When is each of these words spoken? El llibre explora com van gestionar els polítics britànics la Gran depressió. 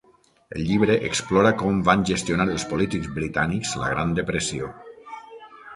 El 0.53 0.61
llibre 0.69 0.95
explora 1.09 1.51
com 1.59 1.83
van 1.89 2.07
gestionar 2.11 2.49
els 2.55 2.67
polítics 2.73 3.13
britànics 3.19 3.79
la 3.85 3.95
Gran 3.95 4.19
depressió. 4.23 4.77